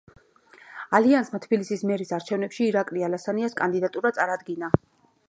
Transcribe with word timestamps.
ალიანსმა 0.99 1.41
თბილისის 1.43 1.83
მერის 1.91 2.13
არჩევნებში 2.19 2.65
ირაკლი 2.71 3.05
ალასანიას 3.09 3.57
კანდიდატურა 3.63 4.17
წარადგინა. 4.21 4.73